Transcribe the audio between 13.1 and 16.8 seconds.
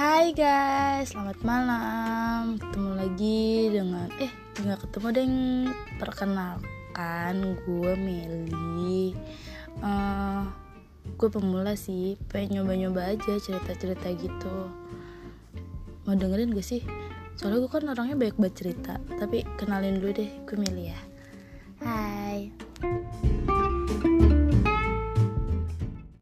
aja cerita-cerita gitu. Mau dengerin gak sih?